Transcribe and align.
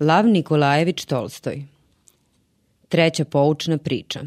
Lav 0.00 0.26
Nikolajević 0.26 1.04
Tolstoj. 1.04 1.62
Treća 2.88 3.24
poučna 3.24 3.78
priča. 3.78 4.20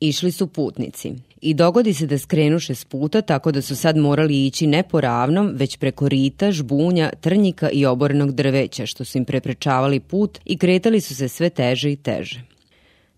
Išli 0.00 0.32
su 0.32 0.46
putnici 0.46 1.12
i 1.40 1.54
dogodi 1.54 1.94
se 1.94 2.06
da 2.06 2.18
skrenuše 2.18 2.74
s 2.74 2.84
puta 2.84 3.22
tako 3.22 3.52
da 3.52 3.62
su 3.62 3.76
sad 3.76 3.96
morali 3.96 4.46
ići 4.46 4.66
ne 4.66 4.82
po 4.82 5.00
ravnom, 5.00 5.50
već 5.54 5.76
preko 5.76 6.08
rita, 6.08 6.52
žbunja, 6.52 7.10
trnjika 7.20 7.70
i 7.70 7.86
oborenog 7.86 8.32
drveća 8.32 8.86
što 8.86 9.04
su 9.04 9.18
im 9.18 9.24
preprečavali 9.24 10.00
put 10.00 10.38
i 10.44 10.58
kretali 10.58 11.00
su 11.00 11.14
se 11.14 11.28
sve 11.28 11.50
teže 11.50 11.92
i 11.92 11.96
teže. 11.96 12.40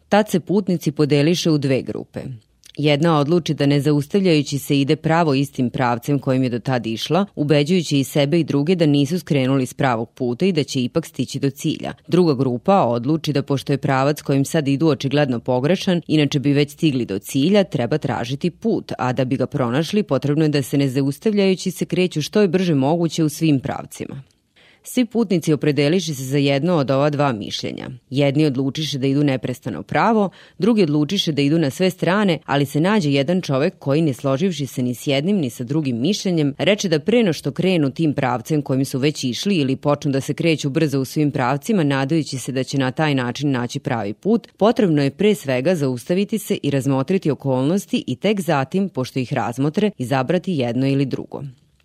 Tad 0.08 0.30
se 0.30 0.40
putnici 0.40 0.92
podeliše 0.92 1.50
u 1.50 1.58
dve 1.58 1.82
grupe– 1.82 2.20
Jedna 2.79 3.18
odluči 3.18 3.54
da 3.54 3.66
ne 3.66 3.80
zaustavljajući 3.80 4.59
se 4.59 4.80
ide 4.80 4.96
pravo 4.96 5.34
istim 5.34 5.71
pravcem 5.71 6.18
kojim 6.18 6.43
je 6.43 6.48
do 6.48 6.59
tada 6.59 6.89
išla, 6.89 7.27
ubeđujući 7.34 7.98
i 7.98 8.04
sebe 8.04 8.41
i 8.41 8.45
druge 8.45 8.75
da 8.75 8.86
nisu 8.86 9.18
skrenuli 9.18 9.66
s 9.66 9.75
pravog 9.75 10.11
puta 10.11 10.46
i 10.46 10.52
da 10.52 10.64
će 10.64 10.82
ipak 10.82 11.07
stići 11.07 11.39
do 11.39 11.50
cilja. 11.50 11.93
Druga 12.08 12.35
grupa 12.35 12.82
odluči 12.82 13.32
da 13.32 13.43
pošto 13.43 13.72
je 13.72 13.79
pravac 13.79 14.22
kojim 14.22 14.44
sad 14.44 14.68
idu 14.68 14.89
očigledno 14.89 15.40
pogrešan, 15.40 16.00
inače 16.07 16.39
bi 16.39 16.53
već 16.53 16.71
stigli 16.71 17.04
do 17.04 17.18
cilja, 17.18 17.64
treba 17.64 17.99
tražiti 17.99 18.50
put, 18.50 18.93
a 18.99 19.13
da 19.13 19.25
bi 19.25 19.36
ga 19.36 19.46
pronašli 19.46 20.02
potrebno 20.02 20.44
je 20.44 20.49
da 20.49 20.63
se 20.63 20.79
ne 20.79 20.89
zaustavljajući 20.89 21.71
se 21.71 21.85
kreću 21.85 22.22
što 22.22 22.41
je 22.41 22.49
brže 22.49 22.75
moguće 22.75 23.25
u 23.25 23.29
svim 23.29 23.61
pravcima. 23.61 24.32
Svi 24.85 25.04
putnici 25.04 25.53
opredeliše 25.53 26.14
se 26.14 26.25
za 26.25 26.39
jedno 26.39 26.77
od 26.77 26.91
ova 26.91 27.11
dva 27.11 27.32
mišljenja. 27.32 27.91
Jedni 28.11 28.46
odlučiše 28.46 28.99
da 28.99 29.07
idu 29.07 29.25
neprestano 29.25 29.82
pravo, 29.82 30.31
drugi 30.58 30.82
odlučiše 30.82 31.32
da 31.32 31.43
idu 31.43 31.58
na 31.58 31.71
sve 31.71 31.91
strane, 31.91 32.39
ali 32.47 32.67
se 32.67 32.81
nađe 32.81 33.12
jedan 33.12 33.41
čovek 33.41 33.75
koji, 33.78 34.03
ne 34.03 34.12
složivši 34.12 34.67
se 34.67 34.83
ni 34.83 34.95
s 34.95 35.06
jednim 35.06 35.36
ni 35.36 35.50
sa 35.50 35.64
drugim 35.64 36.00
mišljenjem, 36.00 36.55
reče 36.58 36.89
da 36.89 36.98
preno 36.98 37.33
što 37.33 37.50
krenu 37.50 37.91
tim 37.91 38.14
pravcem 38.14 38.62
kojim 38.62 38.84
su 38.84 38.98
već 38.98 39.25
išli 39.25 39.56
ili 39.56 39.77
počnu 39.77 40.12
da 40.12 40.20
se 40.20 40.34
kreću 40.34 40.70
brzo 40.70 41.00
u 41.00 41.05
svim 41.05 41.30
pravcima, 41.30 41.84
nadajući 41.84 42.39
se 42.39 42.53
da 42.53 42.64
će 42.64 42.78
na 42.78 42.91
taj 42.91 43.14
način 43.14 43.50
naći 43.50 43.80
pravi 43.80 44.14
put, 44.14 44.48
potrebno 44.56 45.02
je 45.02 45.11
pre 45.11 45.34
svega 45.34 45.74
zaustaviti 45.74 46.39
se 46.39 46.58
i 46.62 46.70
razmotriti 46.70 47.30
okolnosti 47.30 48.05
i 48.06 48.17
tek 48.17 48.41
zatim, 48.41 48.89
pošto 48.89 49.19
ih 49.19 49.33
razmotre, 49.33 49.91
izabrati 49.98 50.52
jedno 50.52 50.89
ili 50.89 51.06
drugo 51.06 51.42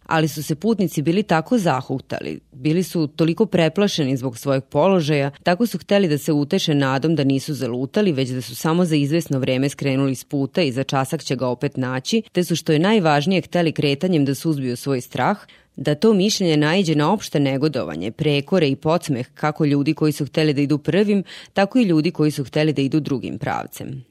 ali 0.08 0.28
su 0.28 0.44
se 0.44 0.56
putnici 0.56 1.02
bili 1.02 1.24
tako 1.24 1.58
zahutali, 1.58 2.40
bili 2.52 2.84
su 2.84 3.08
toliko 3.08 3.46
preplašeni 3.46 4.18
zbog 4.18 4.38
svojeg 4.38 4.64
položaja, 4.64 5.32
tako 5.44 5.68
su 5.68 5.78
hteli 5.78 6.08
da 6.08 6.18
se 6.18 6.32
uteše 6.32 6.76
nadom 6.76 7.16
da 7.16 7.24
nisu 7.24 7.54
zalutali, 7.54 8.12
već 8.12 8.30
da 8.30 8.42
su 8.42 8.56
samo 8.56 8.86
za 8.86 8.96
izvesno 8.96 9.40
vreme 9.40 9.70
skrenuli 9.70 10.16
s 10.16 10.24
puta 10.24 10.62
i 10.62 10.72
za 10.72 10.84
časak 10.84 11.24
će 11.24 11.36
ga 11.36 11.48
opet 11.48 11.78
naći, 11.78 12.22
te 12.32 12.44
su 12.44 12.56
što 12.56 12.72
je 12.72 12.80
najvažnije 12.80 13.42
hteli 13.42 13.72
kretanjem 13.72 14.26
da 14.26 14.36
suzbiju 14.36 14.78
svoj 14.78 15.02
strah, 15.02 15.38
da 15.76 15.96
to 15.96 16.14
mišljenje 16.14 16.58
naiđe 16.58 16.96
na 16.96 17.14
opšte 17.14 17.40
negodovanje, 17.40 18.12
prekore 18.12 18.70
i 18.70 18.76
podsmeh 18.76 19.28
kako 19.34 19.66
ljudi 19.66 19.94
koji 19.94 20.12
su 20.12 20.26
hteli 20.26 20.54
da 20.54 20.62
idu 20.62 20.78
prvim, 20.78 21.24
tako 21.54 21.80
i 21.80 21.84
ljudi 21.84 22.12
koji 22.12 22.32
su 22.32 22.44
hteli 22.44 22.74
da 22.74 22.82
idu 22.82 23.00
drugim 23.00 23.38
pravcem. 23.38 24.06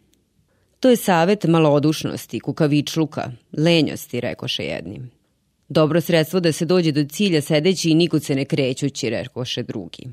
To 0.81 0.91
je 0.91 0.97
savet 0.97 1.44
malodušnosti, 1.44 2.41
kukavičluka, 2.41 3.31
lenjosti, 3.53 4.20
rekoše 4.20 4.64
jednim. 4.64 5.16
Dobro 5.69 6.00
sredstvo 6.00 6.41
da 6.41 6.53
se 6.53 6.64
dođe 6.64 6.92
do 6.92 7.05
cilja 7.05 7.41
sedeći 7.41 7.91
i 7.91 7.95
nikud 7.95 8.25
se 8.25 8.34
ne 8.34 8.45
krećući, 8.45 9.11
rekoše 9.11 9.62
drugi. 9.62 10.09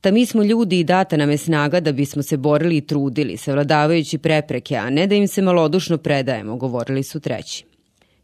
Ta 0.00 0.10
mi 0.10 0.26
smo 0.26 0.42
ljudi 0.42 0.80
i 0.80 0.84
data 0.84 1.16
nam 1.16 1.30
je 1.30 1.38
snaga 1.38 1.80
da 1.80 1.92
bismo 1.92 2.22
se 2.22 2.36
borili 2.36 2.76
i 2.76 2.86
trudili, 2.86 3.36
savladavajući 3.36 4.18
prepreke, 4.18 4.76
a 4.76 4.90
ne 4.90 5.06
da 5.06 5.14
im 5.14 5.28
se 5.28 5.42
malodušno 5.42 5.98
predajemo, 5.98 6.56
govorili 6.56 7.02
su 7.02 7.20
treći. 7.20 7.64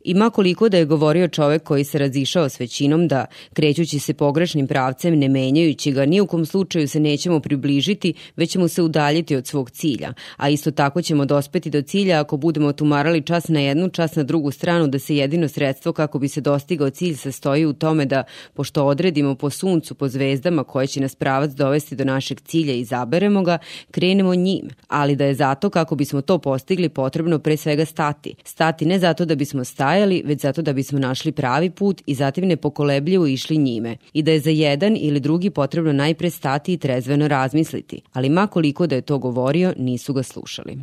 Ima 0.04 0.30
koliko 0.30 0.68
da 0.68 0.76
je 0.76 0.84
govorio 0.84 1.28
čovek 1.28 1.62
koji 1.62 1.84
se 1.84 1.98
razišao 1.98 2.48
s 2.48 2.60
većinom 2.60 3.08
da, 3.08 3.24
krećući 3.52 3.98
se 3.98 4.14
pogrešnim 4.14 4.66
pravcem, 4.66 5.18
ne 5.18 5.28
menjajući 5.28 5.92
ga, 5.92 6.06
ni 6.06 6.20
u 6.20 6.26
kom 6.26 6.46
slučaju 6.46 6.88
se 6.88 7.00
nećemo 7.00 7.40
približiti, 7.40 8.14
već 8.36 8.50
ćemo 8.50 8.68
se 8.68 8.82
udaljiti 8.82 9.36
od 9.36 9.46
svog 9.46 9.70
cilja, 9.70 10.12
a 10.36 10.48
isto 10.48 10.70
tako 10.70 11.02
ćemo 11.02 11.24
dospeti 11.24 11.70
do 11.70 11.82
cilja 11.82 12.20
ako 12.20 12.36
budemo 12.36 12.72
tumarali 12.72 13.22
čas 13.22 13.48
na 13.48 13.60
jednu, 13.60 13.88
čas 13.88 14.16
na 14.16 14.22
drugu 14.22 14.50
stranu, 14.50 14.86
da 14.86 14.98
se 14.98 15.16
jedino 15.16 15.48
sredstvo 15.48 15.92
kako 15.92 16.18
bi 16.18 16.28
se 16.28 16.40
dostigao 16.40 16.90
cilj 16.90 17.14
sastoji 17.14 17.66
u 17.66 17.72
tome 17.72 18.04
da, 18.04 18.24
pošto 18.54 18.84
odredimo 18.84 19.34
po 19.34 19.50
suncu, 19.50 19.94
po 19.94 20.08
zvezdama 20.08 20.64
koje 20.64 20.86
će 20.86 21.00
nas 21.00 21.14
pravac 21.14 21.50
dovesti 21.50 21.96
do 21.96 22.04
našeg 22.04 22.40
cilja 22.40 22.74
i 22.74 22.84
zaberemo 22.84 23.42
ga, 23.42 23.58
krenemo 23.90 24.34
njim, 24.34 24.68
ali 24.88 25.16
da 25.16 25.24
je 25.24 25.34
zato 25.34 25.70
kako 25.70 25.96
bismo 25.96 26.20
to 26.20 26.38
postigli 26.38 26.88
potrebno 26.88 27.38
pre 27.38 27.56
svega 27.56 27.84
stati. 27.84 28.34
Stati 28.44 28.86
ne 28.86 28.98
zato 28.98 29.24
da 29.24 29.34
bismo 29.34 29.64
stali, 29.64 29.89
stajali, 29.90 30.22
već 30.24 30.40
zato 30.40 30.62
da 30.62 30.72
bismo 30.72 30.98
našli 30.98 31.32
pravi 31.32 31.70
put 31.70 32.02
i 32.06 32.14
zatim 32.14 32.44
nepokolebljivo 32.48 33.26
išli 33.26 33.56
njime 33.56 33.96
i 34.12 34.22
da 34.22 34.32
je 34.32 34.40
za 34.40 34.50
jedan 34.50 34.96
ili 34.96 35.20
drugi 35.20 35.50
potrebno 35.50 35.92
najpre 35.92 36.30
stati 36.30 36.72
i 36.72 36.78
trezveno 36.78 37.28
razmisliti, 37.28 38.00
ali 38.12 38.28
makoliko 38.28 38.86
da 38.86 38.94
je 38.94 39.02
to 39.02 39.18
govorio, 39.18 39.74
nisu 39.76 40.12
ga 40.12 40.22
slušali. 40.22 40.78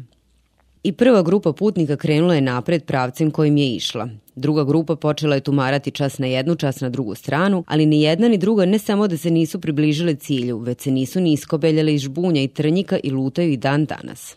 I 0.84 0.92
prva 0.92 1.22
grupa 1.22 1.54
putnika 1.54 1.96
krenula 1.96 2.36
je 2.36 2.42
napred 2.42 2.84
pravcem 2.84 3.32
kojim 3.32 3.58
je 3.58 3.76
išla. 3.76 4.10
Druga 4.36 4.64
grupa 4.64 4.96
počela 4.96 5.36
je 5.36 5.42
tumarati 5.42 5.92
čas 5.92 6.20
na 6.20 6.28
jednu, 6.28 6.56
čas 6.56 6.82
na 6.82 6.90
drugu 6.90 7.16
stranu, 7.16 7.64
ali 7.68 7.86
ni 7.86 8.02
jedna 8.02 8.28
ni 8.28 8.38
druga 8.38 8.66
ne 8.66 8.80
samo 8.80 9.08
da 9.08 9.18
se 9.18 9.32
nisu 9.32 9.62
približile 9.62 10.16
cilju, 10.16 10.58
već 10.58 10.82
se 10.82 10.92
nisu 10.92 11.20
ni 11.20 11.34
iskobeljale 11.34 11.94
iz 11.94 12.02
žbunja 12.02 12.42
i 12.42 12.48
trnjika 12.48 13.00
i 13.04 13.12
lutaju 13.12 13.52
i 13.52 13.58
dan 13.58 13.86
danas. 13.86 14.36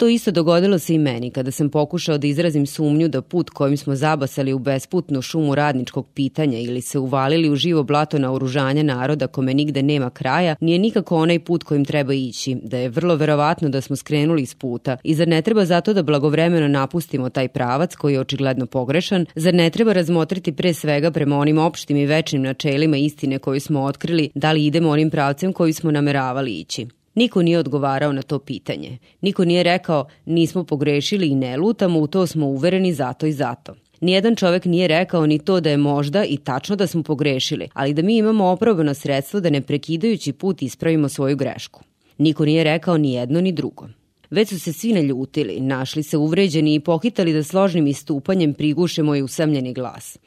To 0.00 0.08
isto 0.08 0.30
dogodilo 0.30 0.78
se 0.78 0.94
i 0.94 0.98
meni 0.98 1.30
kada 1.30 1.50
sam 1.50 1.68
pokušao 1.68 2.18
da 2.18 2.26
izrazim 2.26 2.66
sumnju 2.66 3.08
da 3.08 3.22
put 3.22 3.50
kojim 3.50 3.76
smo 3.76 3.96
zabasali 3.96 4.52
u 4.52 4.58
besputnu 4.58 5.22
šumu 5.22 5.54
radničkog 5.54 6.06
pitanja 6.14 6.58
ili 6.58 6.80
se 6.80 6.98
uvalili 6.98 7.50
u 7.50 7.56
živo 7.56 7.82
blato 7.82 8.18
na 8.18 8.32
oružanje 8.32 8.82
naroda 8.82 9.26
kome 9.26 9.54
nigde 9.54 9.82
nema 9.82 10.10
kraja, 10.10 10.56
nije 10.60 10.78
nikako 10.78 11.16
onaj 11.16 11.38
put 11.38 11.64
kojim 11.64 11.84
treba 11.84 12.14
ići, 12.14 12.54
da 12.62 12.78
je 12.78 12.88
vrlo 12.88 13.14
verovatno 13.14 13.68
da 13.68 13.80
smo 13.80 13.96
skrenuli 13.96 14.42
iz 14.42 14.54
puta 14.54 14.96
i 15.04 15.14
zar 15.14 15.28
ne 15.28 15.42
treba 15.42 15.64
zato 15.64 15.92
da 15.92 16.02
blagovremeno 16.02 16.68
napustimo 16.68 17.28
taj 17.28 17.48
pravac 17.48 17.94
koji 17.94 18.14
je 18.14 18.20
očigledno 18.20 18.66
pogrešan, 18.66 19.26
zar 19.34 19.54
ne 19.54 19.70
treba 19.70 19.92
razmotriti 19.92 20.52
pre 20.52 20.74
svega 20.74 21.10
prema 21.10 21.38
onim 21.38 21.58
opštim 21.58 21.96
i 21.96 22.06
večnim 22.06 22.42
načelima 22.42 22.96
istine 22.96 23.38
koju 23.38 23.60
smo 23.60 23.82
otkrili 23.82 24.30
da 24.34 24.52
li 24.52 24.66
idemo 24.66 24.90
onim 24.90 25.10
pravcem 25.10 25.52
koji 25.52 25.72
smo 25.72 25.90
nameravali 25.90 26.52
ići. 26.52 26.99
Niko 27.14 27.42
nije 27.42 27.58
odgovarao 27.58 28.12
na 28.12 28.22
to 28.22 28.38
pitanje. 28.38 28.98
Niko 29.20 29.44
nije 29.44 29.62
rekao 29.62 30.06
nismo 30.24 30.64
pogrešili 30.64 31.28
i 31.28 31.34
ne 31.34 31.56
lutamo, 31.56 32.00
u 32.00 32.06
to 32.06 32.26
smo 32.26 32.46
uvereni 32.46 32.92
zato 32.92 33.26
i 33.26 33.32
zato. 33.32 33.74
Nijedan 34.00 34.36
čovek 34.36 34.64
nije 34.64 34.88
rekao 34.88 35.26
ni 35.26 35.38
to 35.38 35.60
da 35.60 35.70
je 35.70 35.76
možda 35.76 36.24
i 36.24 36.36
tačno 36.36 36.76
da 36.76 36.86
smo 36.86 37.02
pogrešili, 37.02 37.68
ali 37.72 37.94
da 37.94 38.02
mi 38.02 38.16
imamo 38.16 38.44
opravano 38.44 38.94
sredstvo 38.94 39.40
da 39.40 39.50
ne 39.50 39.60
prekidajući 39.60 40.32
put 40.32 40.62
ispravimo 40.62 41.08
svoju 41.08 41.36
grešku. 41.36 41.80
Niko 42.18 42.44
nije 42.44 42.64
rekao 42.64 42.98
ni 42.98 43.12
jedno 43.12 43.40
ni 43.40 43.52
drugo. 43.52 43.88
Već 44.30 44.48
su 44.48 44.60
se 44.60 44.72
svi 44.72 44.92
naljutili, 44.92 45.60
našli 45.60 46.02
se 46.02 46.16
uvređeni 46.16 46.74
i 46.74 46.80
pohitali 46.80 47.32
da 47.32 47.42
složnim 47.42 47.86
istupanjem 47.86 48.54
priguše 48.54 49.02
moj 49.02 49.22
usamljeni 49.22 49.74
glas. 49.74 50.18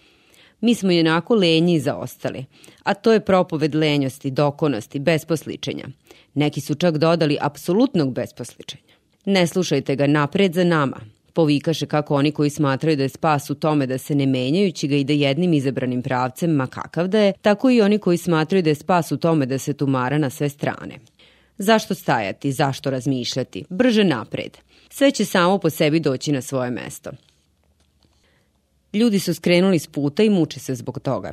Mi 0.63 0.75
smo 0.75 0.91
jednako 0.91 1.35
lenji 1.35 1.73
i 1.73 1.79
zaostali, 1.79 2.45
a 2.83 2.93
to 2.93 3.13
je 3.13 3.19
propoved 3.19 3.75
lenjosti, 3.75 4.31
dokonosti, 4.31 4.99
besposličenja. 4.99 5.87
Neki 6.33 6.61
su 6.61 6.75
čak 6.75 6.97
dodali 6.97 7.37
apsolutnog 7.41 8.13
besposličenja. 8.13 8.93
Ne 9.25 9.47
slušajte 9.47 9.95
ga 9.95 10.07
napred 10.07 10.53
za 10.53 10.63
nama, 10.63 10.97
povikaše 11.33 11.85
kako 11.85 12.15
oni 12.15 12.31
koji 12.31 12.49
smatraju 12.49 12.97
da 12.97 13.03
je 13.03 13.09
spas 13.09 13.49
u 13.49 13.55
tome 13.55 13.87
da 13.87 13.97
se 13.97 14.15
ne 14.15 14.25
menjajući 14.25 14.87
ga 14.87 14.95
ide 14.95 15.15
jednim 15.15 15.53
izabranim 15.53 16.01
pravcem, 16.01 16.51
ma 16.51 16.67
kakav 16.67 17.07
da 17.07 17.19
je, 17.19 17.33
tako 17.41 17.69
i 17.69 17.81
oni 17.81 17.99
koji 17.99 18.17
smatraju 18.17 18.63
da 18.63 18.69
je 18.69 18.75
spas 18.75 19.11
u 19.11 19.17
tome 19.17 19.45
da 19.45 19.57
se 19.57 19.73
tumara 19.73 20.17
na 20.17 20.29
sve 20.29 20.49
strane. 20.49 20.99
Zašto 21.57 21.95
stajati, 21.95 22.51
zašto 22.51 22.89
razmišljati? 22.89 23.65
Brže 23.69 24.03
napred. 24.03 24.57
Sve 24.89 25.11
će 25.11 25.25
samo 25.25 25.57
po 25.57 25.69
sebi 25.69 25.99
doći 25.99 26.31
na 26.31 26.41
svoje 26.41 26.71
mesto. 26.71 27.11
Ljudi 28.93 29.19
su 29.19 29.33
skrenuli 29.33 29.79
s 29.79 29.87
puta 29.87 30.23
i 30.23 30.29
muče 30.29 30.59
se 30.59 30.75
zbog 30.75 30.99
toga. 30.99 31.31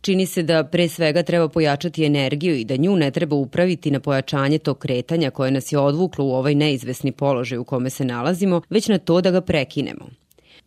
Čini 0.00 0.26
se 0.26 0.42
da 0.42 0.64
pre 0.64 0.88
svega 0.88 1.22
treba 1.22 1.48
pojačati 1.48 2.04
energiju 2.04 2.56
i 2.56 2.64
da 2.64 2.76
nju 2.76 2.96
ne 2.96 3.10
treba 3.10 3.36
upraviti 3.36 3.90
na 3.90 4.00
pojačanje 4.00 4.58
tog 4.58 4.78
kretanja 4.78 5.30
koje 5.30 5.50
nas 5.50 5.72
je 5.72 5.78
odvuklo 5.78 6.24
u 6.24 6.32
ovaj 6.32 6.54
neizvesni 6.54 7.12
položaj 7.12 7.58
u 7.58 7.64
kome 7.64 7.90
se 7.90 8.04
nalazimo, 8.04 8.60
već 8.70 8.88
na 8.88 8.98
to 8.98 9.20
da 9.20 9.30
ga 9.30 9.40
prekinemo. 9.40 10.06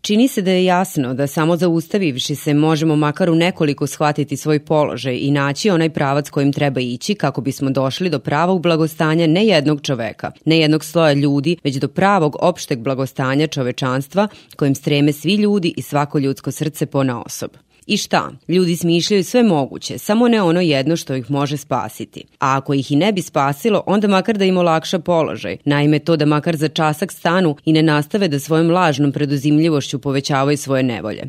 Čini 0.02 0.28
se 0.28 0.42
da 0.42 0.52
je 0.52 0.66
jasno 0.66 1.14
da 1.14 1.28
samo 1.28 1.58
zaustavivši 1.58 2.36
se 2.36 2.54
možemo 2.54 2.96
makar 2.96 3.30
u 3.30 3.36
nekoliko 3.36 3.88
shvatiti 3.88 4.38
svoj 4.38 4.60
položaj 4.66 5.18
i 5.18 5.32
naći 5.32 5.70
onaj 5.70 5.90
pravac 5.90 6.30
kojim 6.30 6.54
treba 6.54 6.80
ići 6.80 7.16
kako 7.16 7.42
bismo 7.42 7.70
došli 7.70 8.10
do 8.10 8.20
pravog 8.20 8.62
blagostanja 8.62 9.28
ne 9.28 9.46
jednog 9.46 9.82
čoveka, 9.82 10.32
ne 10.46 10.60
jednog 10.60 10.86
sloja 10.86 11.14
ljudi, 11.14 11.58
već 11.64 11.76
do 11.76 11.88
pravog 11.88 12.36
opšteg 12.40 12.80
blagostanja 12.80 13.48
čovečanstva 13.48 14.28
kojim 14.56 14.76
streme 14.76 15.14
svi 15.14 15.36
ljudi 15.36 15.74
i 15.78 15.82
svako 15.82 16.20
ljudsko 16.20 16.52
srce 16.52 16.86
pona 16.86 17.24
osob. 17.26 17.52
I 17.90 17.98
šta? 17.98 18.32
Ljudi 18.48 18.76
smišljaju 18.76 19.24
sve 19.24 19.44
moguće, 19.44 19.98
samo 19.98 20.28
ne 20.28 20.42
ono 20.42 20.62
jedno 20.62 20.96
što 20.96 21.16
ih 21.16 21.32
može 21.32 21.58
spasiti. 21.58 22.24
A 22.40 22.58
ako 22.58 22.74
ih 22.74 22.92
i 22.92 22.96
ne 22.96 23.12
bi 23.12 23.22
spasilo, 23.22 23.84
onda 23.86 24.08
makar 24.08 24.38
da 24.38 24.46
im 24.46 24.58
olakša 24.58 25.00
položaj. 25.00 25.58
Naime, 25.66 26.00
to 26.00 26.16
da 26.16 26.26
makar 26.26 26.56
za 26.56 26.68
časak 26.68 27.12
stanu 27.12 27.56
i 27.66 27.74
ne 27.74 27.84
nastave 27.84 28.28
da 28.28 28.40
svojom 28.40 28.70
lažnom 28.72 29.12
preduzimljivošću 29.12 30.00
povećavaju 30.00 30.58
svoje 30.58 30.84
nevolje. 30.84 31.24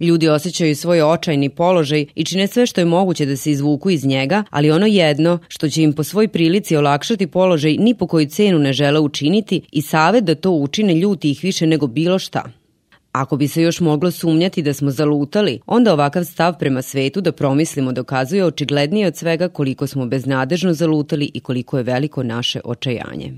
Ljudi 0.00 0.28
osjećaju 0.28 0.76
svoj 0.76 1.02
očajni 1.02 1.48
položaj 1.48 2.06
i 2.14 2.24
čine 2.24 2.46
sve 2.46 2.66
što 2.66 2.80
je 2.80 2.84
moguće 2.84 3.26
da 3.26 3.36
se 3.36 3.50
izvuku 3.50 3.90
iz 3.90 4.04
njega, 4.04 4.44
ali 4.50 4.70
ono 4.70 4.86
jedno 4.86 5.38
što 5.48 5.68
će 5.68 5.82
im 5.82 5.92
po 5.92 6.04
svoj 6.04 6.28
prilici 6.28 6.76
olakšati 6.76 7.26
položaj 7.26 7.76
ni 7.76 7.94
po 7.94 8.06
koju 8.06 8.26
cenu 8.26 8.58
ne 8.58 8.72
žele 8.72 9.00
učiniti 9.00 9.62
i 9.72 9.82
savet 9.82 10.24
da 10.24 10.34
to 10.34 10.50
učine 10.50 10.94
ljuti 10.94 11.30
ih 11.30 11.40
više 11.42 11.66
nego 11.66 11.86
bilo 11.86 12.18
šta. 12.18 12.63
Ako 13.14 13.36
bi 13.36 13.48
se 13.48 13.62
još 13.62 13.80
moglo 13.80 14.10
sumnjati 14.10 14.62
da 14.62 14.74
smo 14.74 14.90
zalutali, 14.90 15.60
onda 15.66 15.92
ovakav 15.92 16.24
stav 16.24 16.58
prema 16.58 16.82
svetu 16.82 17.20
da 17.20 17.32
promislimo 17.32 17.92
dokazuje 17.92 18.44
očiglednije 18.44 19.06
od 19.06 19.16
svega 19.16 19.48
koliko 19.48 19.86
smo 19.86 20.06
beznadežno 20.06 20.72
zalutali 20.72 21.30
i 21.34 21.40
koliko 21.40 21.78
je 21.78 21.84
veliko 21.84 22.22
naše 22.22 22.60
očajanje. 22.64 23.32